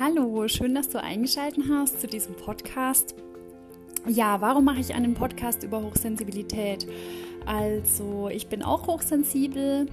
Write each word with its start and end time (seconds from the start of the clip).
Hallo, 0.00 0.46
schön, 0.46 0.76
dass 0.76 0.88
du 0.90 1.02
eingeschaltet 1.02 1.64
hast 1.68 2.00
zu 2.00 2.06
diesem 2.06 2.36
Podcast. 2.36 3.16
Ja, 4.06 4.40
warum 4.40 4.64
mache 4.64 4.78
ich 4.78 4.94
einen 4.94 5.14
Podcast 5.14 5.64
über 5.64 5.82
Hochsensibilität? 5.82 6.86
Also, 7.46 8.28
ich 8.28 8.46
bin 8.46 8.62
auch 8.62 8.86
hochsensibel 8.86 9.86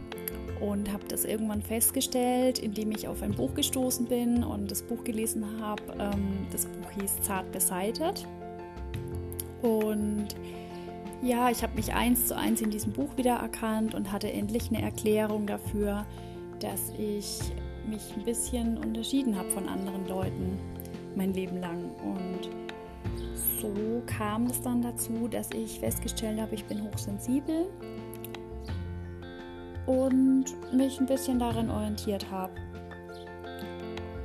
und 0.62 0.94
habe 0.94 1.06
das 1.08 1.26
irgendwann 1.26 1.64
festgestellt, 1.64 2.60
indem 2.60 2.92
ich 2.92 3.08
auf 3.08 3.24
ein 3.24 3.32
Buch 3.32 3.56
gestoßen 3.56 4.06
bin 4.06 4.44
und 4.44 4.70
das 4.70 4.84
Buch 4.84 5.04
gelesen 5.04 5.44
habe. 5.60 5.82
Ähm, 5.98 6.46
das 6.52 6.68
Buch 6.68 6.92
hieß 7.02 7.24
Zart 7.24 7.52
beseitet. 7.52 8.28
Und 9.64 10.28
ja, 11.24 11.50
ich 11.50 11.64
habe 11.64 11.74
mich 11.74 11.96
eins 11.96 12.28
zu 12.28 12.38
eins 12.38 12.62
in 12.62 12.70
diesem 12.70 12.94
Buch 12.94 13.18
wiedererkannt 13.18 13.96
und 13.96 14.12
hatte 14.12 14.32
endlich 14.32 14.70
eine 14.70 14.84
Erklärung 14.84 15.48
dafür, 15.48 16.06
dass 16.60 16.94
ich 17.00 17.40
mich 17.88 18.16
ein 18.16 18.24
bisschen 18.24 18.78
unterschieden 18.78 19.38
habe 19.38 19.50
von 19.52 19.68
anderen 19.68 20.08
Leuten 20.08 20.60
mein 21.16 21.34
Leben 21.34 21.60
lang. 21.60 21.92
Und 22.04 22.50
so 23.62 24.02
kam 24.06 24.48
es 24.48 24.62
dann 24.62 24.82
dazu, 24.82 25.28
dass 25.28 25.50
ich 25.52 25.80
festgestellt 25.80 26.40
habe, 26.40 26.56
ich 26.56 26.66
bin 26.66 26.84
hochsensibel 26.84 27.68
und 29.86 30.46
mich 30.74 31.00
ein 31.00 31.06
bisschen 31.06 31.40
darin 31.40 31.70
orientiert 31.70 32.30
habe. 32.30 32.54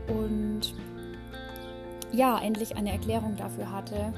Und 0.08 0.74
ja, 2.12 2.40
endlich 2.42 2.76
eine 2.76 2.90
Erklärung 2.90 3.36
dafür 3.36 3.70
hatte, 3.70 4.12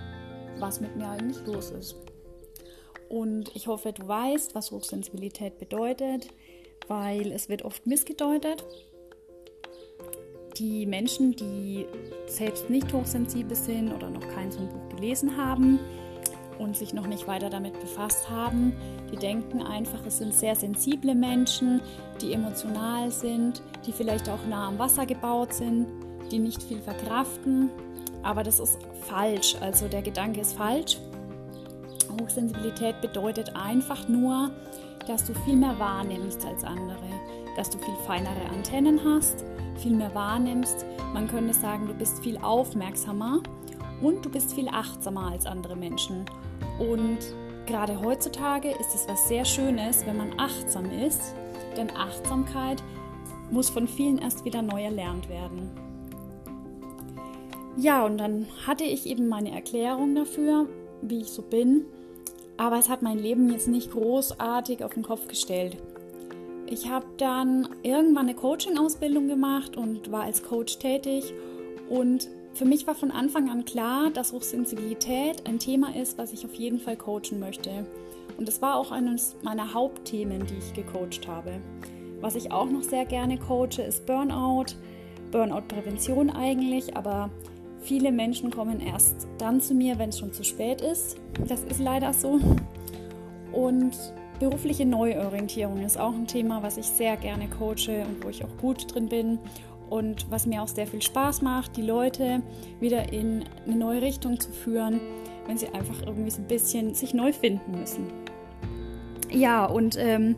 was 0.58 0.80
mit 0.80 0.96
mir 0.96 1.08
eigentlich 1.08 1.44
los 1.46 1.70
ist. 1.70 1.96
Und 3.08 3.54
ich 3.54 3.66
hoffe, 3.66 3.92
du 3.92 4.08
weißt, 4.08 4.54
was 4.54 4.70
Hochsensibilität 4.70 5.58
bedeutet, 5.58 6.28
weil 6.88 7.30
es 7.32 7.50
wird 7.50 7.62
oft 7.62 7.86
missgedeutet 7.86 8.64
die 10.56 10.86
Menschen, 10.86 11.34
die 11.34 11.86
selbst 12.26 12.68
nicht 12.68 12.92
hochsensibel 12.92 13.56
sind 13.56 13.92
oder 13.92 14.10
noch 14.10 14.26
kein 14.34 14.50
so 14.50 14.60
ein 14.60 14.68
Buch 14.68 14.96
gelesen 14.96 15.36
haben 15.36 15.78
und 16.58 16.76
sich 16.76 16.92
noch 16.92 17.06
nicht 17.06 17.26
weiter 17.26 17.50
damit 17.50 17.78
befasst 17.80 18.28
haben, 18.30 18.72
die 19.10 19.16
denken 19.16 19.62
einfach, 19.62 20.04
es 20.06 20.18
sind 20.18 20.34
sehr 20.34 20.54
sensible 20.54 21.14
Menschen, 21.14 21.80
die 22.20 22.32
emotional 22.32 23.10
sind, 23.10 23.62
die 23.86 23.92
vielleicht 23.92 24.28
auch 24.28 24.44
nah 24.48 24.68
am 24.68 24.78
Wasser 24.78 25.06
gebaut 25.06 25.52
sind, 25.52 25.86
die 26.30 26.38
nicht 26.38 26.62
viel 26.62 26.80
verkraften. 26.80 27.70
Aber 28.22 28.42
das 28.42 28.60
ist 28.60 28.78
falsch. 29.06 29.56
Also 29.60 29.88
der 29.88 30.02
Gedanke 30.02 30.40
ist 30.40 30.54
falsch. 30.54 30.98
Hochsensibilität 32.20 33.00
bedeutet 33.00 33.56
einfach 33.56 34.06
nur, 34.08 34.50
dass 35.06 35.24
du 35.24 35.34
viel 35.34 35.56
mehr 35.56 35.78
wahrnimmst 35.78 36.44
als 36.44 36.64
andere, 36.64 37.08
dass 37.56 37.70
du 37.70 37.78
viel 37.78 37.94
feinere 38.06 38.48
Antennen 38.52 39.00
hast, 39.04 39.44
viel 39.76 39.92
mehr 39.92 40.14
wahrnimmst. 40.14 40.86
Man 41.12 41.28
könnte 41.28 41.54
sagen, 41.54 41.86
du 41.86 41.94
bist 41.94 42.22
viel 42.22 42.38
aufmerksamer 42.38 43.42
und 44.00 44.24
du 44.24 44.30
bist 44.30 44.52
viel 44.54 44.68
achtsamer 44.68 45.32
als 45.32 45.46
andere 45.46 45.76
Menschen. 45.76 46.24
Und 46.78 47.18
gerade 47.66 48.00
heutzutage 48.00 48.70
ist 48.70 48.94
es 48.94 49.08
was 49.08 49.28
sehr 49.28 49.44
Schönes, 49.44 50.06
wenn 50.06 50.16
man 50.16 50.38
achtsam 50.38 50.90
ist, 50.90 51.34
denn 51.76 51.90
Achtsamkeit 51.90 52.82
muss 53.50 53.70
von 53.70 53.86
vielen 53.86 54.18
erst 54.18 54.44
wieder 54.44 54.62
neu 54.62 54.82
erlernt 54.82 55.28
werden. 55.28 55.70
Ja, 57.76 58.04
und 58.04 58.18
dann 58.18 58.46
hatte 58.66 58.84
ich 58.84 59.06
eben 59.06 59.28
meine 59.28 59.52
Erklärung 59.52 60.14
dafür, 60.14 60.66
wie 61.00 61.20
ich 61.20 61.30
so 61.30 61.42
bin, 61.42 61.86
aber 62.56 62.78
es 62.78 62.88
hat 62.88 63.02
mein 63.02 63.18
Leben 63.18 63.50
jetzt 63.50 63.68
nicht 63.68 63.92
großartig 63.92 64.84
auf 64.84 64.94
den 64.94 65.02
Kopf 65.02 65.28
gestellt. 65.28 65.76
Ich 66.66 66.88
habe 66.88 67.06
dann 67.18 67.68
irgendwann 67.82 68.28
eine 68.28 68.34
Coaching-Ausbildung 68.34 69.28
gemacht 69.28 69.76
und 69.76 70.10
war 70.10 70.22
als 70.22 70.42
Coach 70.42 70.78
tätig. 70.78 71.34
Und 71.90 72.28
für 72.54 72.64
mich 72.64 72.86
war 72.86 72.94
von 72.94 73.10
Anfang 73.10 73.50
an 73.50 73.64
klar, 73.64 74.10
dass 74.10 74.32
Hochsensibilität 74.32 75.46
ein 75.46 75.58
Thema 75.58 75.94
ist, 75.94 76.18
was 76.18 76.32
ich 76.32 76.44
auf 76.44 76.54
jeden 76.54 76.78
Fall 76.78 76.96
coachen 76.96 77.40
möchte. 77.40 77.86
Und 78.38 78.48
es 78.48 78.62
war 78.62 78.76
auch 78.76 78.90
eines 78.90 79.36
meiner 79.42 79.74
Hauptthemen, 79.74 80.46
die 80.46 80.56
ich 80.56 80.72
gecoacht 80.72 81.26
habe. 81.26 81.60
Was 82.20 82.36
ich 82.36 82.52
auch 82.52 82.70
noch 82.70 82.82
sehr 82.82 83.04
gerne 83.04 83.38
coache, 83.38 83.82
ist 83.86 84.06
Burnout. 84.06 84.76
Burnout-Prävention 85.30 86.30
eigentlich, 86.30 86.96
aber 86.96 87.30
viele 87.82 88.12
Menschen 88.12 88.50
kommen 88.50 88.80
erst 88.80 89.28
dann 89.38 89.60
zu 89.60 89.74
mir, 89.74 89.98
wenn 89.98 90.08
es 90.08 90.18
schon 90.18 90.32
zu 90.32 90.44
spät 90.44 90.80
ist. 90.80 91.16
Das 91.46 91.62
ist 91.64 91.80
leider 91.80 92.12
so. 92.12 92.40
Und 93.52 93.96
Berufliche 94.42 94.84
Neuorientierung 94.84 95.84
ist 95.84 95.96
auch 95.96 96.14
ein 96.14 96.26
Thema, 96.26 96.64
was 96.64 96.76
ich 96.76 96.86
sehr 96.86 97.16
gerne 97.16 97.46
coache 97.48 98.04
und 98.04 98.24
wo 98.24 98.28
ich 98.28 98.44
auch 98.44 98.56
gut 98.60 98.92
drin 98.92 99.08
bin 99.08 99.38
und 99.88 100.28
was 100.32 100.46
mir 100.46 100.60
auch 100.64 100.66
sehr 100.66 100.88
viel 100.88 101.00
Spaß 101.00 101.42
macht, 101.42 101.76
die 101.76 101.82
Leute 101.82 102.42
wieder 102.80 103.12
in 103.12 103.44
eine 103.64 103.76
neue 103.76 104.02
Richtung 104.02 104.40
zu 104.40 104.50
führen, 104.50 105.00
wenn 105.46 105.58
sie 105.58 105.68
einfach 105.68 105.94
irgendwie 106.04 106.32
so 106.32 106.42
ein 106.42 106.48
bisschen 106.48 106.92
sich 106.92 107.14
neu 107.14 107.32
finden 107.32 107.78
müssen. 107.78 108.08
Ja, 109.30 109.64
und 109.64 109.96
ähm, 109.96 110.34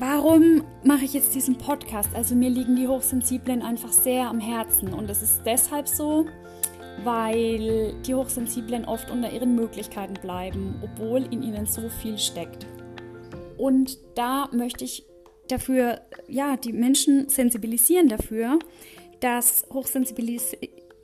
warum 0.00 0.64
mache 0.82 1.04
ich 1.04 1.12
jetzt 1.12 1.34
diesen 1.34 1.58
Podcast? 1.58 2.08
Also 2.14 2.34
mir 2.34 2.48
liegen 2.48 2.74
die 2.74 2.88
Hochsensiblen 2.88 3.62
einfach 3.62 3.92
sehr 3.92 4.28
am 4.28 4.40
Herzen 4.40 4.94
und 4.94 5.10
es 5.10 5.22
ist 5.22 5.42
deshalb 5.44 5.86
so, 5.86 6.24
weil 7.04 7.94
die 8.06 8.14
Hochsensiblen 8.14 8.86
oft 8.86 9.10
unter 9.10 9.30
ihren 9.30 9.54
Möglichkeiten 9.54 10.14
bleiben, 10.14 10.82
obwohl 10.82 11.22
in 11.30 11.42
ihnen 11.42 11.66
so 11.66 11.88
viel 11.88 12.18
steckt. 12.18 12.66
Und 13.58 13.98
da 14.14 14.48
möchte 14.52 14.84
ich 14.84 15.04
dafür, 15.48 16.00
ja, 16.28 16.56
die 16.56 16.72
Menschen 16.72 17.28
sensibilisieren 17.28 18.08
dafür, 18.08 18.58
dass 19.20 19.66
Hochsensibilis 19.72 20.56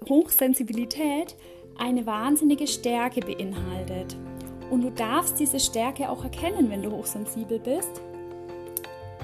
Hochsensibilität 0.09 1.37
eine 1.79 2.07
wahnsinnige 2.07 2.67
Stärke 2.67 3.21
beinhaltet. 3.21 4.17
Und 4.71 4.83
du 4.83 4.91
darfst 4.91 5.39
diese 5.39 5.61
Stärke 5.61 6.09
auch 6.09 6.25
erkennen, 6.25 6.71
wenn 6.71 6.83
du 6.83 6.91
hochsensibel 6.91 7.59
bist 7.59 8.01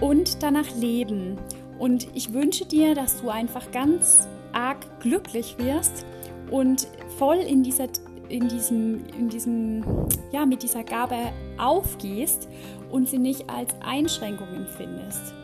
und 0.02 0.42
danach 0.42 0.68
leben. 0.76 1.38
Und 1.78 2.06
ich 2.14 2.34
wünsche 2.34 2.66
dir, 2.66 2.94
dass 2.94 3.22
du 3.22 3.30
einfach 3.30 3.72
ganz 3.72 4.28
arg 4.52 5.00
glücklich 5.00 5.56
wirst, 5.58 6.04
und 6.52 6.86
voll 7.18 7.38
in 7.38 7.62
dieser 7.64 7.88
in 8.28 8.48
diesem, 8.48 9.04
in 9.18 9.28
diesem, 9.28 9.84
ja, 10.30 10.46
mit 10.46 10.62
dieser 10.62 10.84
Gabe 10.84 11.16
aufgehst 11.58 12.48
und 12.90 13.06
sie 13.06 13.18
nicht 13.18 13.50
als 13.50 13.74
Einschränkung 13.82 14.48
empfindest. 14.54 15.34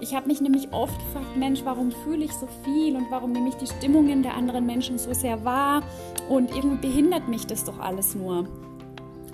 Ich 0.00 0.16
habe 0.16 0.26
mich 0.26 0.40
nämlich 0.40 0.72
oft 0.72 0.98
gefragt, 0.98 1.36
Mensch, 1.36 1.60
warum 1.64 1.92
fühle 1.92 2.24
ich 2.24 2.32
so 2.32 2.48
viel 2.64 2.96
und 2.96 3.08
warum 3.10 3.30
nehme 3.30 3.50
ich 3.50 3.54
die 3.54 3.68
Stimmungen 3.68 4.24
der 4.24 4.34
anderen 4.34 4.66
Menschen 4.66 4.98
so 4.98 5.14
sehr 5.14 5.44
wahr 5.44 5.84
und 6.28 6.50
irgendwie 6.50 6.88
behindert 6.88 7.28
mich 7.28 7.46
das 7.46 7.64
doch 7.64 7.78
alles 7.78 8.16
nur. 8.16 8.48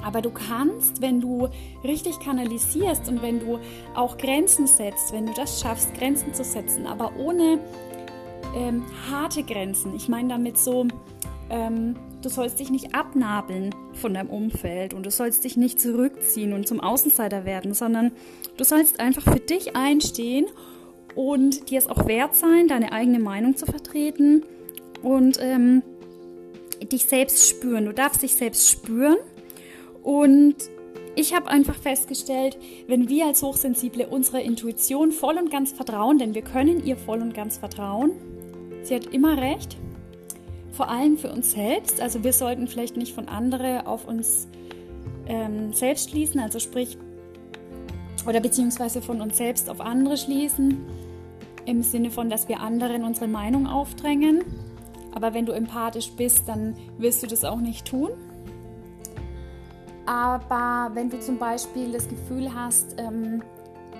Aber 0.04 0.22
du 0.22 0.30
kannst, 0.30 1.02
wenn 1.02 1.20
du 1.20 1.48
richtig 1.84 2.20
kanalisierst 2.20 3.08
und 3.08 3.22
wenn 3.22 3.40
du 3.40 3.58
auch 3.94 4.18
Grenzen 4.18 4.66
setzt, 4.66 5.12
wenn 5.12 5.26
du 5.26 5.32
das 5.32 5.60
schaffst, 5.60 5.94
Grenzen 5.94 6.34
zu 6.34 6.44
setzen, 6.44 6.86
aber 6.86 7.12
ohne 7.16 7.58
ähm, 8.54 8.84
harte 9.10 9.42
Grenzen. 9.42 9.94
Ich 9.94 10.08
meine 10.08 10.28
damit 10.28 10.58
so, 10.58 10.86
ähm, 11.50 11.96
du 12.22 12.28
sollst 12.28 12.60
dich 12.60 12.70
nicht 12.70 12.94
abnabeln 12.94 13.74
von 13.94 14.14
deinem 14.14 14.30
Umfeld 14.30 14.94
und 14.94 15.04
du 15.04 15.10
sollst 15.10 15.44
dich 15.44 15.56
nicht 15.56 15.80
zurückziehen 15.80 16.52
und 16.52 16.66
zum 16.66 16.80
Außenseiter 16.80 17.44
werden, 17.44 17.74
sondern 17.74 18.12
du 18.56 18.64
sollst 18.64 19.00
einfach 19.00 19.22
für 19.22 19.40
dich 19.40 19.76
einstehen 19.76 20.46
und 21.14 21.70
dir 21.70 21.78
es 21.78 21.88
auch 21.88 22.06
wert 22.06 22.34
sein, 22.34 22.68
deine 22.68 22.92
eigene 22.92 23.18
Meinung 23.18 23.56
zu 23.56 23.66
vertreten 23.66 24.44
und 25.02 25.38
ähm, 25.40 25.82
dich 26.80 27.04
selbst 27.04 27.48
spüren. 27.48 27.84
Du 27.84 27.92
darfst 27.92 28.22
dich 28.22 28.34
selbst 28.34 28.70
spüren 28.70 29.18
und 30.02 30.56
ich 31.16 31.34
habe 31.34 31.48
einfach 31.48 31.74
festgestellt, 31.74 32.56
wenn 32.86 33.08
wir 33.08 33.26
als 33.26 33.42
Hochsensible 33.42 34.06
unserer 34.06 34.40
Intuition 34.40 35.12
voll 35.12 35.36
und 35.36 35.50
ganz 35.50 35.72
vertrauen, 35.72 36.18
denn 36.18 36.34
wir 36.34 36.42
können 36.42 36.84
ihr 36.84 36.96
voll 36.96 37.20
und 37.20 37.34
ganz 37.34 37.58
vertrauen, 37.58 38.12
Sie 38.82 38.94
hat 38.94 39.06
immer 39.06 39.36
recht, 39.36 39.76
vor 40.72 40.88
allem 40.88 41.18
für 41.18 41.30
uns 41.30 41.52
selbst. 41.52 42.00
Also 42.00 42.24
wir 42.24 42.32
sollten 42.32 42.66
vielleicht 42.66 42.96
nicht 42.96 43.14
von 43.14 43.28
anderen 43.28 43.86
auf 43.86 44.06
uns 44.06 44.48
ähm, 45.26 45.72
selbst 45.72 46.10
schließen, 46.10 46.40
also 46.40 46.58
sprich, 46.58 46.96
oder 48.26 48.40
beziehungsweise 48.40 49.02
von 49.02 49.20
uns 49.20 49.36
selbst 49.36 49.68
auf 49.68 49.80
andere 49.80 50.16
schließen, 50.16 50.78
im 51.66 51.82
Sinne 51.82 52.10
von, 52.10 52.30
dass 52.30 52.48
wir 52.48 52.60
anderen 52.60 53.04
unsere 53.04 53.28
Meinung 53.28 53.66
aufdrängen. 53.66 54.44
Aber 55.12 55.34
wenn 55.34 55.46
du 55.46 55.52
empathisch 55.52 56.12
bist, 56.12 56.48
dann 56.48 56.76
wirst 56.98 57.22
du 57.22 57.26
das 57.26 57.44
auch 57.44 57.60
nicht 57.60 57.86
tun. 57.86 58.10
Aber 60.10 60.92
wenn 60.96 61.08
du 61.08 61.20
zum 61.20 61.38
Beispiel 61.38 61.92
das 61.92 62.08
Gefühl 62.08 62.52
hast, 62.52 62.96
ähm, 62.98 63.44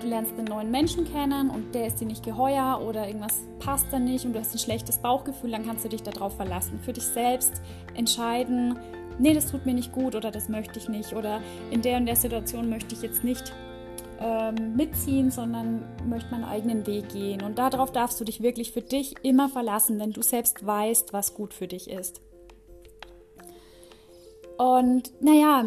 du 0.01 0.07
lernst 0.07 0.33
einen 0.37 0.43
neuen 0.43 0.69
Menschen 0.69 1.05
kennen 1.05 1.49
und 1.49 1.73
der 1.73 1.87
ist 1.87 2.01
dir 2.01 2.05
nicht 2.05 2.25
geheuer 2.25 2.81
oder 2.85 3.07
irgendwas 3.07 3.39
passt 3.59 3.85
da 3.91 3.97
nicht 3.97 4.25
und 4.25 4.33
du 4.33 4.39
hast 4.39 4.53
ein 4.53 4.59
schlechtes 4.59 4.97
Bauchgefühl, 4.97 5.51
dann 5.51 5.65
kannst 5.65 5.85
du 5.85 5.87
dich 5.87 6.03
darauf 6.03 6.35
verlassen. 6.35 6.81
Für 6.83 6.91
dich 6.91 7.05
selbst 7.05 7.61
entscheiden, 7.95 8.77
nee, 9.19 9.33
das 9.33 9.49
tut 9.49 9.65
mir 9.65 9.73
nicht 9.73 9.93
gut 9.93 10.13
oder 10.13 10.31
das 10.31 10.49
möchte 10.49 10.79
ich 10.79 10.89
nicht 10.89 11.13
oder 11.13 11.39
in 11.69 11.81
der 11.81 11.95
und 11.95 12.07
der 12.07 12.17
Situation 12.17 12.69
möchte 12.69 12.93
ich 12.93 13.01
jetzt 13.01 13.23
nicht 13.23 13.53
ähm, 14.19 14.75
mitziehen, 14.75 15.31
sondern 15.31 15.85
möchte 16.09 16.29
meinen 16.31 16.43
eigenen 16.43 16.85
Weg 16.87 17.07
gehen. 17.07 17.41
Und 17.41 17.57
darauf 17.57 17.89
darfst 17.89 18.19
du 18.19 18.25
dich 18.25 18.43
wirklich 18.43 18.73
für 18.73 18.81
dich 18.81 19.15
immer 19.23 19.47
verlassen, 19.47 19.97
wenn 19.97 20.11
du 20.11 20.21
selbst 20.21 20.65
weißt, 20.65 21.13
was 21.13 21.35
gut 21.35 21.53
für 21.53 21.69
dich 21.69 21.89
ist. 21.89 22.19
Und 24.57 25.11
naja, 25.23 25.65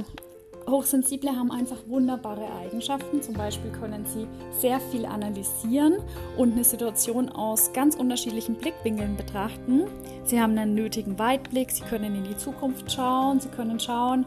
Hochsensible 0.68 1.30
haben 1.30 1.50
einfach 1.50 1.76
wunderbare 1.86 2.46
Eigenschaften. 2.62 3.22
Zum 3.22 3.34
Beispiel 3.34 3.70
können 3.70 4.04
sie 4.06 4.26
sehr 4.58 4.80
viel 4.80 5.04
analysieren 5.04 5.96
und 6.36 6.52
eine 6.52 6.64
Situation 6.64 7.28
aus 7.28 7.72
ganz 7.72 7.96
unterschiedlichen 7.96 8.54
Blickwinkeln 8.54 9.16
betrachten. 9.16 9.84
Sie 10.24 10.40
haben 10.40 10.56
einen 10.56 10.74
nötigen 10.74 11.18
Weitblick, 11.18 11.70
sie 11.70 11.82
können 11.82 12.14
in 12.14 12.24
die 12.24 12.36
Zukunft 12.36 12.90
schauen, 12.90 13.40
sie 13.40 13.48
können 13.48 13.78
schauen, 13.78 14.24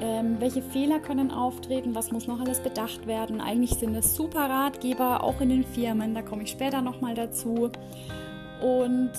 ähm, 0.00 0.36
welche 0.38 0.62
Fehler 0.62 1.00
können 1.00 1.30
auftreten, 1.30 1.94
was 1.94 2.12
muss 2.12 2.26
noch 2.26 2.38
alles 2.40 2.60
bedacht 2.60 3.06
werden. 3.06 3.40
Eigentlich 3.40 3.74
sind 3.74 3.94
es 3.94 4.14
super 4.14 4.48
Ratgeber, 4.48 5.24
auch 5.24 5.40
in 5.40 5.48
den 5.48 5.64
Firmen, 5.64 6.14
da 6.14 6.22
komme 6.22 6.44
ich 6.44 6.50
später 6.50 6.80
nochmal 6.80 7.14
dazu. 7.14 7.70
Und 8.62 9.12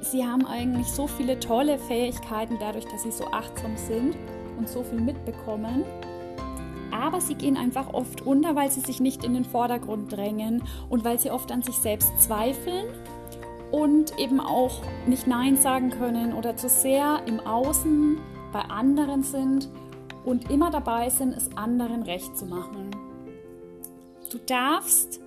sie 0.00 0.24
haben 0.24 0.46
eigentlich 0.46 0.86
so 0.86 1.06
viele 1.06 1.40
tolle 1.40 1.78
Fähigkeiten 1.78 2.56
dadurch, 2.60 2.84
dass 2.84 3.02
sie 3.02 3.10
so 3.10 3.24
achtsam 3.26 3.76
sind 3.76 4.16
und 4.60 4.68
so 4.68 4.82
viel 4.82 5.00
mitbekommen. 5.00 5.84
Aber 6.92 7.20
sie 7.20 7.34
gehen 7.34 7.56
einfach 7.56 7.92
oft 7.94 8.22
unter, 8.26 8.54
weil 8.54 8.70
sie 8.70 8.80
sich 8.80 9.00
nicht 9.00 9.24
in 9.24 9.34
den 9.34 9.44
Vordergrund 9.44 10.12
drängen 10.12 10.62
und 10.88 11.04
weil 11.04 11.18
sie 11.18 11.30
oft 11.30 11.50
an 11.50 11.62
sich 11.62 11.76
selbst 11.76 12.20
zweifeln 12.20 12.86
und 13.72 14.18
eben 14.18 14.40
auch 14.40 14.82
nicht 15.06 15.26
Nein 15.26 15.56
sagen 15.56 15.90
können 15.90 16.34
oder 16.34 16.56
zu 16.56 16.68
sehr 16.68 17.22
im 17.26 17.40
Außen 17.40 18.18
bei 18.52 18.60
anderen 18.60 19.22
sind 19.22 19.68
und 20.24 20.50
immer 20.50 20.70
dabei 20.70 21.08
sind, 21.08 21.34
es 21.34 21.56
anderen 21.56 22.02
recht 22.02 22.36
zu 22.36 22.44
machen. 22.46 22.90
Du 24.30 24.38
darfst 24.38 25.20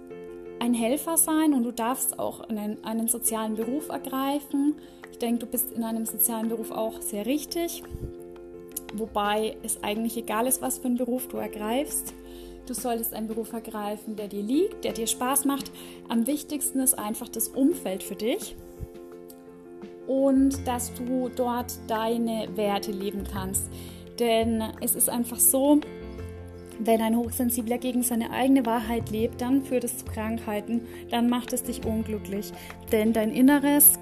ein 0.59 0.73
Helfer 0.73 1.17
sein 1.17 1.53
und 1.53 1.63
du 1.63 1.71
darfst 1.71 2.19
auch 2.19 2.41
einen, 2.41 2.83
einen 2.83 3.07
sozialen 3.07 3.55
Beruf 3.55 3.89
ergreifen. 3.89 4.75
Ich 5.11 5.17
denke, 5.17 5.39
du 5.39 5.45
bist 5.45 5.71
in 5.73 5.83
einem 5.83 6.05
sozialen 6.05 6.49
Beruf 6.49 6.71
auch 6.71 7.01
sehr 7.01 7.25
richtig, 7.25 7.83
wobei 8.93 9.57
es 9.63 9.83
eigentlich 9.83 10.17
egal 10.17 10.47
ist, 10.47 10.61
was 10.61 10.77
für 10.77 10.85
einen 10.85 10.97
Beruf 10.97 11.27
du 11.27 11.37
ergreifst. 11.37 12.13
Du 12.65 12.73
solltest 12.73 13.13
einen 13.13 13.27
Beruf 13.27 13.51
ergreifen, 13.51 14.15
der 14.15 14.27
dir 14.27 14.41
liegt, 14.41 14.85
der 14.85 14.93
dir 14.93 15.07
Spaß 15.07 15.45
macht. 15.45 15.71
Am 16.07 16.27
wichtigsten 16.27 16.79
ist 16.79 16.97
einfach 16.97 17.27
das 17.27 17.49
Umfeld 17.49 18.03
für 18.03 18.15
dich 18.15 18.55
und 20.07 20.65
dass 20.67 20.93
du 20.93 21.29
dort 21.29 21.73
deine 21.87 22.47
Werte 22.55 22.91
leben 22.91 23.23
kannst. 23.31 23.69
Denn 24.19 24.63
es 24.81 24.95
ist 24.95 25.09
einfach 25.09 25.39
so, 25.39 25.79
wenn 26.79 27.01
ein 27.01 27.17
Hochsensibler 27.17 27.77
gegen 27.77 28.03
seine 28.03 28.31
eigene 28.31 28.65
Wahrheit 28.65 29.09
lebt, 29.09 29.41
dann 29.41 29.63
führt 29.63 29.83
es 29.83 29.99
zu 29.99 30.05
Krankheiten, 30.05 30.81
dann 31.09 31.29
macht 31.29 31.53
es 31.53 31.63
dich 31.63 31.85
unglücklich. 31.85 32.51
Denn 32.91 33.13
dein 33.13 33.31
Inneres, 33.31 33.99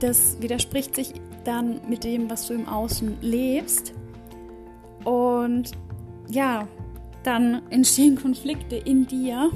das 0.00 0.40
widerspricht 0.40 0.94
sich 0.94 1.12
dann 1.44 1.80
mit 1.88 2.04
dem, 2.04 2.28
was 2.30 2.46
du 2.48 2.54
im 2.54 2.68
Außen 2.68 3.18
lebst. 3.20 3.92
Und 5.06 5.70
ja, 6.28 6.66
dann 7.22 7.62
entstehen 7.70 8.16
Konflikte 8.16 8.74
in 8.74 9.06
dir 9.06 9.52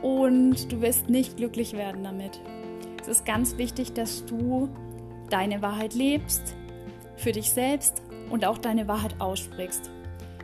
und 0.00 0.70
du 0.70 0.80
wirst 0.80 1.08
nicht 1.08 1.38
glücklich 1.38 1.72
werden 1.72 2.04
damit. 2.04 2.40
Es 3.00 3.08
ist 3.08 3.26
ganz 3.26 3.58
wichtig, 3.58 3.94
dass 3.94 4.24
du 4.24 4.68
deine 5.28 5.60
Wahrheit 5.60 5.94
lebst, 5.94 6.54
für 7.16 7.32
dich 7.32 7.50
selbst 7.50 8.00
und 8.30 8.44
auch 8.44 8.58
deine 8.58 8.86
Wahrheit 8.86 9.20
aussprichst. 9.20 9.90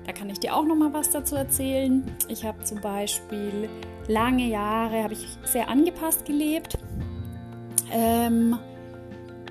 Da 0.07 0.13
kann 0.13 0.29
ich 0.29 0.41
dir 0.41 0.57
auch 0.57 0.65
noch 0.65 0.75
mal 0.75 0.93
was 0.93 1.11
dazu 1.11 1.37
erzählen. 1.37 2.05
Ich 2.29 2.45
habe 2.45 2.65
zum 2.65 2.81
Beispiel 2.81 3.69
lange 4.09 4.49
Jahre 4.49 5.05
habe 5.05 5.13
ich 5.13 5.25
sehr 5.45 5.69
angepasst 5.69 6.25
gelebt. 6.25 6.77
Ähm, 7.93 8.59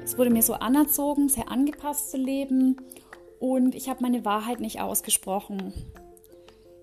es 0.04 0.18
wurde 0.18 0.32
mir 0.32 0.44
so 0.44 0.56
anerzogen, 0.56 1.30
sehr 1.30 1.50
angepasst 1.50 2.12
zu 2.12 2.18
leben 2.18 2.76
und 3.40 3.76
ich 3.76 3.90
habe 3.90 4.02
meine 4.02 4.26
Wahrheit 4.26 4.60
nicht 4.60 4.82
ausgesprochen. 4.82 5.74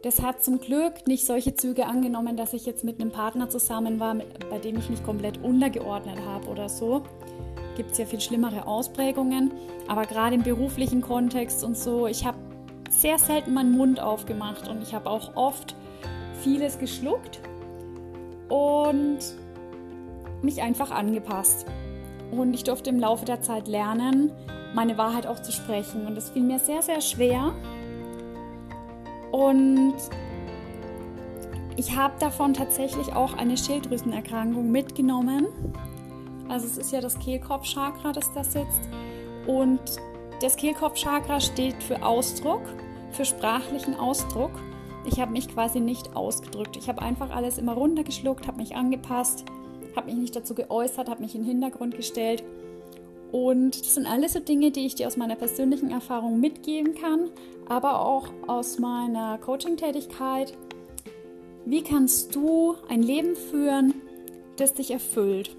Das 0.03 0.21
hat 0.21 0.45
zum 0.45 0.61
Glück 0.61 1.07
nicht 1.07 1.25
solche 1.25 1.55
Züge 1.55 1.87
angenommen, 1.87 2.37
dass 2.37 2.53
ich 2.53 2.67
jetzt 2.67 2.85
mit 2.85 3.01
einem 3.01 3.11
Partner 3.11 3.49
zusammen 3.49 3.99
war, 4.01 4.17
bei 4.51 4.59
dem 4.59 4.77
ich 4.77 4.91
mich 4.91 5.03
komplett 5.03 5.43
untergeordnet 5.43 6.19
habe 6.27 6.49
oder 6.49 6.69
so. 6.69 7.03
Gibt 7.77 7.93
es 7.93 7.99
ja 7.99 8.05
viel 8.05 8.21
schlimmere 8.21 8.67
Ausprägungen, 8.67 9.53
aber 9.89 10.05
gerade 10.05 10.35
im 10.35 10.43
beruflichen 10.43 11.01
Kontext 11.01 11.65
und 11.65 11.77
so, 11.77 12.07
ich 12.07 12.27
habe 12.27 12.37
sehr 12.91 13.19
selten 13.19 13.55
meinen 13.55 13.73
Mund 13.73 13.99
aufgemacht 13.99 14.69
und 14.69 14.83
ich 14.83 14.95
habe 14.95 15.09
auch 15.09 15.37
oft 15.37 15.75
vieles 16.43 16.79
geschluckt 16.79 17.41
und 18.49 19.19
mich 20.43 20.61
einfach 20.61 20.91
angepasst. 20.91 21.67
Und 22.31 22.55
ich 22.55 22.65
durfte 22.65 22.91
im 22.91 22.99
Laufe 22.99 23.25
der 23.25 23.41
Zeit 23.41 23.69
lernen, 23.69 24.33
meine 24.75 24.99
Wahrheit 24.99 25.27
auch 25.27 25.41
zu 25.41 25.53
sprechen. 25.53 26.07
Und 26.07 26.17
es 26.19 26.31
fiel 26.31 26.43
mir 26.43 26.59
sehr, 26.59 26.83
sehr 26.83 27.01
schwer, 27.01 27.53
und 29.35 29.95
ich 31.77 31.97
habe 31.97 32.15
davon 32.21 32.55
tatsächlich 32.55 33.13
auch 33.15 33.35
eine 33.37 33.57
Schilddrüsenerkrankung 33.57 34.71
mitgenommen. 34.71 35.49
Also 36.49 36.67
es 36.67 36.79
ist 36.79 36.93
ja 36.93 37.01
das 37.01 37.19
Kehlkopfchakra, 37.19 38.13
das 38.13 38.33
da 38.33 38.45
sitzt. 38.45 38.89
Und 39.49 39.81
das 40.41 40.57
Kehlkopfchakra 40.57 41.41
steht 41.41 41.83
für 41.83 42.07
Ausdruck, 42.07 42.63
für 43.11 43.25
sprachlichen 43.25 43.97
Ausdruck. 43.97 44.53
Ich 45.05 45.19
habe 45.19 45.33
mich 45.33 45.49
quasi 45.49 45.81
nicht 45.81 46.15
ausgedrückt. 46.15 46.77
Ich 46.77 46.89
habe 46.89 47.03
einfach 47.03 47.35
alles 47.35 47.59
immer 47.59 47.73
runtergeschluckt, 47.73 48.47
habe 48.47 48.59
mich 48.59 48.77
angepasst, 48.77 49.45
habe 49.97 50.07
mich 50.07 50.17
nicht 50.17 50.37
dazu 50.37 50.55
geäußert, 50.55 51.09
habe 51.09 51.23
mich 51.23 51.35
in 51.35 51.43
den 51.43 51.51
Hintergrund 51.51 51.97
gestellt 51.97 52.43
und 53.35 53.81
das 53.81 53.97
sind 53.97 54.07
alles 54.07 54.35
so 54.35 54.39
Dinge, 54.39 54.71
die 54.71 54.87
ich 54.87 54.95
dir 54.95 55.09
aus 55.09 55.17
meiner 55.17 55.35
persönlichen 55.35 55.91
Erfahrung 55.91 56.39
mitgeben 56.39 56.95
kann, 56.95 57.31
aber 57.69 58.07
auch 58.07 58.29
aus 58.47 58.79
meiner 58.79 59.39
Coaching-Tätigkeit. 59.39 60.57
Wie 61.65 61.83
kannst 61.83 62.33
du 62.37 62.77
ein 62.89 63.03
Leben 63.03 63.35
führen, 63.35 63.95
das 64.57 64.75
dich 64.75 64.93
erfüllt, 64.93 65.57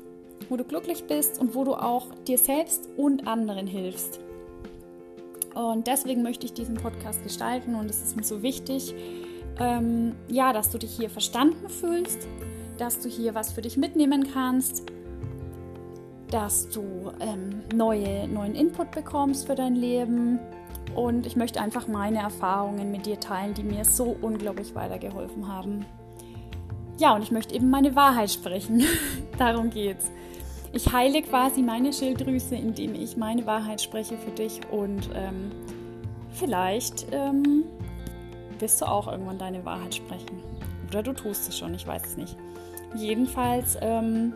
wo 0.48 0.56
du 0.56 0.64
glücklich 0.64 1.04
bist 1.04 1.38
und 1.38 1.54
wo 1.54 1.66
du 1.66 1.74
auch 1.74 2.08
dir 2.26 2.38
selbst 2.38 2.88
und 2.96 3.28
anderen 3.28 3.68
hilfst? 3.68 4.22
Und 5.54 5.88
deswegen 5.88 6.24
möchte 6.24 6.46
ich 6.46 6.54
diesen 6.54 6.76
Podcast 6.76 7.24
gestalten 7.24 7.76
und 7.76 7.90
es 7.90 8.02
ist 8.02 8.16
mir 8.16 8.24
so 8.24 8.42
wichtig, 8.42 8.96
ähm, 9.60 10.16
ja, 10.30 10.54
dass 10.54 10.70
du 10.70 10.78
dich 10.78 10.92
hier 10.92 11.10
verstanden 11.10 11.68
fühlst, 11.68 12.26
dass 12.78 13.00
du 13.00 13.10
hier 13.10 13.36
was 13.36 13.52
für 13.52 13.62
dich 13.62 13.78
mitnehmen 13.78 14.28
kannst 14.34 14.84
dass 16.36 16.70
du 16.70 17.12
ähm, 17.20 17.64
neue, 17.74 18.28
neuen 18.28 18.56
Input 18.56 18.92
bekommst 18.92 19.48
für 19.48 19.56
dein 19.56 19.76
Leben. 19.76 20.40
Und 20.96 21.26
ich 21.26 21.36
möchte 21.36 21.62
einfach 21.62 21.88
meine 21.88 22.20
Erfahrungen 22.20 22.92
mit 22.92 23.06
dir 23.06 23.20
teilen, 23.20 23.54
die 23.54 23.64
mir 23.64 23.86
so 23.86 24.16
unglaublich 24.22 24.76
weitergeholfen 24.76 25.48
haben. 25.48 25.86
Ja, 26.98 27.16
und 27.16 27.22
ich 27.22 27.32
möchte 27.32 27.54
eben 27.54 27.70
meine 27.70 27.96
Wahrheit 27.96 28.32
sprechen. 28.32 28.84
Darum 29.38 29.70
geht's. 29.70 30.10
Ich 30.74 30.92
heile 30.92 31.22
quasi 31.22 31.62
meine 31.62 31.94
Schilddrüse, 31.94 32.56
indem 32.56 32.96
ich 32.96 33.18
meine 33.18 33.46
Wahrheit 33.46 33.82
spreche 33.82 34.18
für 34.18 34.32
dich 34.32 34.60
und 34.70 35.10
ähm, 35.14 35.52
vielleicht 36.32 37.08
ähm, 37.12 37.64
wirst 38.60 38.82
du 38.82 38.86
auch 38.86 39.10
irgendwann 39.10 39.38
deine 39.38 39.64
Wahrheit 39.64 39.96
sprechen. 39.96 40.42
Oder 40.90 41.02
du 41.02 41.14
tust 41.14 41.48
es 41.48 41.58
schon, 41.58 41.74
ich 41.74 41.88
weiß 41.88 42.02
es 42.06 42.18
nicht. 42.18 42.36
Jedenfalls 42.96 43.78
ähm, 43.82 44.34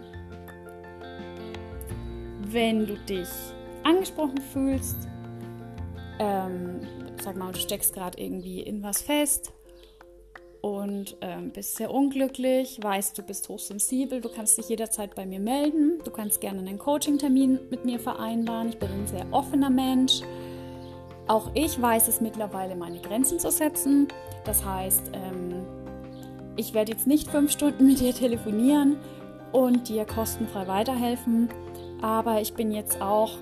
wenn 2.51 2.88
du 2.88 2.96
dich 2.96 3.28
angesprochen 3.84 4.39
fühlst, 4.54 5.08
ähm, 6.20 6.82
sag 7.22 7.36
mal, 7.36 7.51
du 7.51 7.60
steckst 7.60 7.94
gerade 7.94 8.22
irgendwie 8.22 8.62
in 8.62 8.84
was 8.84 9.01
fest 9.01 9.54
und 10.62 11.16
ähm, 11.22 11.51
bist 11.51 11.75
sehr 11.75 11.92
unglücklich, 11.92 12.80
weißt, 12.82 13.18
du 13.18 13.24
bist 13.24 13.48
hochsensibel, 13.50 14.20
du 14.20 14.30
kannst 14.30 14.58
dich 14.58 14.70
jederzeit 14.70 15.16
bei 15.16 15.25
mir 15.25 15.39
melden, 15.39 16.00
du 16.04 16.12
kannst 16.12 16.42
gerne 16.42 16.60
einen 16.60 16.78
Coaching-Termin 16.78 17.60
mit 17.70 17.86
mir 17.86 18.00
vereinbaren. 18.00 18.70
Ich 18.70 18.80
bin 18.80 18.89
ein 18.89 19.08
sehr 19.08 19.25
offener 19.32 19.70
Mensch. 19.70 20.22
Auch 21.28 21.51
ich 21.54 21.80
weiß 21.80 22.08
es 22.08 22.22
mittlerweile, 22.22 22.75
meine 22.75 23.00
Grenzen 23.00 23.39
zu 23.39 23.51
setzen. 23.51 24.08
Das 24.44 24.66
heißt, 24.66 25.12
ähm, 25.13 25.68
ich 26.60 26.74
werde 26.74 26.92
jetzt 26.92 27.08
nicht 27.08 27.32
fünf 27.32 27.51
Stunden 27.51 27.88
mit 27.88 28.00
dir 28.01 28.13
telefonieren 28.13 28.98
und 29.54 29.88
dir 29.88 30.06
kostenfrei 30.06 30.68
weiterhelfen. 30.68 31.50
Aber 32.01 32.42
ich 32.42 32.54
bin 32.54 32.72
jetzt 32.72 33.01
auch 33.01 33.38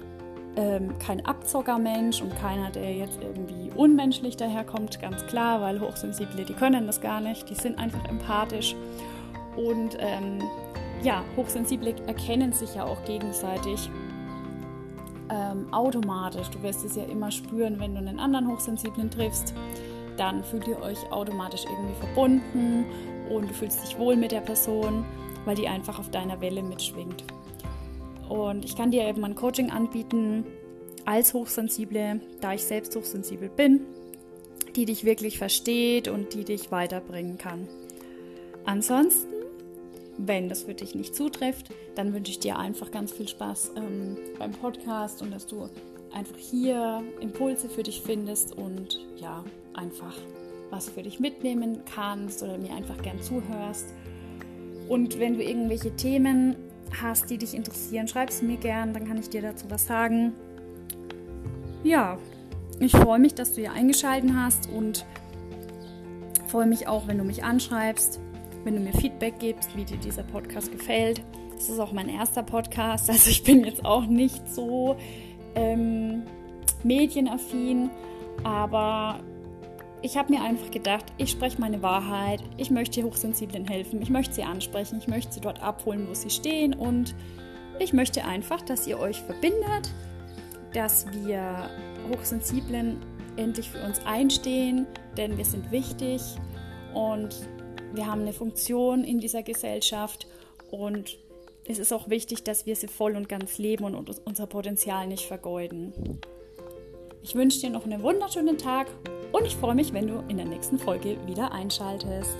ähm, 0.55 0.97
kein 0.99 1.25
Abzockermensch 1.25 2.21
und 2.21 2.35
keiner, 2.39 2.69
der 2.69 2.93
jetzt 2.93 3.19
irgendwie 3.21 3.71
unmenschlich 3.75 4.37
daherkommt, 4.37 5.01
ganz 5.01 5.25
klar, 5.25 5.61
weil 5.61 5.81
Hochsensible, 5.81 6.45
die 6.45 6.53
können 6.53 6.85
das 6.85 7.01
gar 7.01 7.19
nicht, 7.19 7.49
die 7.49 7.55
sind 7.55 7.77
einfach 7.79 8.05
empathisch. 8.05 8.75
Und 9.55 9.97
ähm, 9.99 10.39
ja, 11.03 11.23
Hochsensible 11.35 11.95
erkennen 12.05 12.53
sich 12.53 12.75
ja 12.75 12.85
auch 12.85 13.03
gegenseitig 13.05 13.89
ähm, 15.29 15.73
automatisch. 15.73 16.49
Du 16.49 16.61
wirst 16.61 16.85
es 16.85 16.95
ja 16.95 17.03
immer 17.03 17.31
spüren, 17.31 17.79
wenn 17.79 17.93
du 17.93 17.99
einen 17.99 18.19
anderen 18.19 18.47
Hochsensiblen 18.47 19.09
triffst. 19.09 19.53
Dann 20.17 20.43
fühlt 20.43 20.67
ihr 20.67 20.81
euch 20.81 21.11
automatisch 21.11 21.65
irgendwie 21.65 21.95
verbunden 21.99 22.85
und 23.29 23.49
du 23.49 23.53
fühlst 23.53 23.83
dich 23.83 23.97
wohl 23.97 24.15
mit 24.15 24.31
der 24.31 24.41
Person, 24.41 25.05
weil 25.45 25.55
die 25.55 25.67
einfach 25.67 25.99
auf 25.99 26.09
deiner 26.11 26.41
Welle 26.41 26.63
mitschwingt. 26.63 27.23
Und 28.29 28.65
ich 28.65 28.75
kann 28.75 28.91
dir 28.91 29.07
eben 29.07 29.23
ein 29.23 29.35
Coaching 29.35 29.71
anbieten 29.71 30.45
als 31.05 31.33
Hochsensible, 31.33 32.19
da 32.41 32.53
ich 32.53 32.63
selbst 32.63 32.95
hochsensibel 32.95 33.49
bin, 33.49 33.81
die 34.75 34.85
dich 34.85 35.05
wirklich 35.05 35.37
versteht 35.37 36.07
und 36.07 36.33
die 36.33 36.43
dich 36.43 36.71
weiterbringen 36.71 37.37
kann. 37.37 37.67
Ansonsten, 38.65 39.31
wenn 40.17 40.49
das 40.49 40.63
für 40.63 40.73
dich 40.73 40.95
nicht 40.95 41.15
zutrifft, 41.15 41.67
dann 41.95 42.13
wünsche 42.13 42.31
ich 42.31 42.39
dir 42.39 42.57
einfach 42.59 42.91
ganz 42.91 43.13
viel 43.13 43.27
Spaß 43.27 43.71
ähm, 43.77 44.17
beim 44.37 44.51
Podcast 44.51 45.21
und 45.21 45.31
dass 45.31 45.47
du 45.47 45.69
einfach 46.17 46.37
hier 46.37 47.03
Impulse 47.21 47.69
für 47.69 47.83
dich 47.83 48.01
findest 48.01 48.57
und 48.57 48.99
ja, 49.17 49.43
einfach 49.73 50.15
was 50.71 50.89
für 50.89 51.03
dich 51.03 51.19
mitnehmen 51.19 51.83
kannst 51.93 52.43
oder 52.43 52.57
mir 52.57 52.73
einfach 52.73 53.01
gern 53.01 53.21
zuhörst. 53.21 53.93
Und 54.89 55.19
wenn 55.19 55.35
du 55.35 55.43
irgendwelche 55.43 55.95
Themen 55.95 56.55
hast, 57.01 57.29
die 57.29 57.37
dich 57.37 57.53
interessieren, 57.53 58.07
schreib 58.07 58.29
es 58.29 58.41
mir 58.41 58.57
gern, 58.57 58.93
dann 58.93 59.07
kann 59.07 59.17
ich 59.17 59.29
dir 59.29 59.41
dazu 59.41 59.65
was 59.69 59.85
sagen. 59.85 60.33
Ja, 61.83 62.17
ich 62.79 62.91
freue 62.91 63.19
mich, 63.19 63.35
dass 63.35 63.53
du 63.53 63.61
hier 63.61 63.71
eingeschaltet 63.71 64.31
hast 64.35 64.69
und 64.69 65.05
freue 66.47 66.65
mich 66.65 66.87
auch, 66.87 67.07
wenn 67.07 67.17
du 67.17 67.23
mich 67.23 67.43
anschreibst, 67.43 68.19
wenn 68.63 68.75
du 68.75 68.81
mir 68.81 68.93
Feedback 68.93 69.39
gibst, 69.39 69.75
wie 69.77 69.85
dir 69.85 69.97
dieser 69.97 70.23
Podcast 70.23 70.71
gefällt. 70.71 71.21
Das 71.55 71.69
ist 71.69 71.79
auch 71.79 71.91
mein 71.91 72.09
erster 72.09 72.43
Podcast, 72.43 73.09
also 73.09 73.29
ich 73.29 73.43
bin 73.43 73.63
jetzt 73.63 73.85
auch 73.85 74.05
nicht 74.05 74.49
so 74.49 74.97
ähm, 75.57 76.23
medienaffin, 76.83 77.89
aber 78.43 79.19
ich 80.01 80.15
habe 80.15 80.31
mir 80.31 80.43
einfach 80.43 80.69
gedacht, 80.69 81.05
ich 81.17 81.31
spreche 81.31 81.59
meine 81.59 81.81
Wahrheit, 81.81 82.43
ich 82.57 82.69
möchte 82.69 83.03
Hochsensiblen 83.03 83.67
helfen, 83.67 84.01
ich 84.01 84.09
möchte 84.09 84.35
sie 84.35 84.43
ansprechen, 84.43 84.99
ich 84.99 85.07
möchte 85.07 85.33
sie 85.33 85.41
dort 85.41 85.61
abholen, 85.61 86.07
wo 86.07 86.13
sie 86.13 86.29
stehen 86.29 86.73
und 86.73 87.15
ich 87.79 87.93
möchte 87.93 88.23
einfach, 88.23 88.61
dass 88.61 88.85
ihr 88.85 88.99
euch 88.99 89.21
verbindet, 89.21 89.93
dass 90.73 91.07
wir 91.11 91.69
Hochsensiblen 92.11 92.97
endlich 93.37 93.69
für 93.69 93.83
uns 93.83 93.99
einstehen, 94.05 94.85
denn 95.17 95.37
wir 95.37 95.45
sind 95.45 95.71
wichtig 95.71 96.21
und 96.93 97.35
wir 97.93 98.05
haben 98.05 98.21
eine 98.21 98.33
Funktion 98.33 99.03
in 99.03 99.19
dieser 99.19 99.41
Gesellschaft 99.41 100.27
und 100.69 101.17
es 101.67 101.79
ist 101.79 101.91
auch 101.91 102.09
wichtig, 102.09 102.43
dass 102.43 102.65
wir 102.65 102.75
sie 102.75 102.87
voll 102.87 103.15
und 103.15 103.27
ganz 103.27 103.57
leben 103.57 103.83
und 103.83 104.21
unser 104.25 104.47
Potenzial 104.47 105.07
nicht 105.07 105.25
vergeuden. 105.25 105.93
Ich 107.21 107.35
wünsche 107.35 107.59
dir 107.59 107.69
noch 107.69 107.83
einen 107.83 108.03
wunderschönen 108.03 108.57
Tag 108.57 108.87
und 109.33 109.45
ich 109.45 109.55
freue 109.57 109.75
mich, 109.75 109.91
wenn 109.91 110.07
du 110.07 110.23
in 110.29 110.37
der 110.37 110.45
nächsten 110.45 110.79
Folge 110.79 111.17
wieder 111.25 111.51
einschaltest. 111.51 112.37